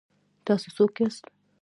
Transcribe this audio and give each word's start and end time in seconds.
تاسو 0.45 0.67
څوک 0.75 0.91
یاست؟ 1.01 1.23